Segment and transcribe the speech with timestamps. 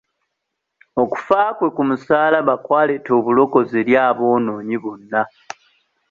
[1.01, 5.21] Okufa kwe ku musaalaba kwaleeta obulokozi eri aboonoonyi bonna.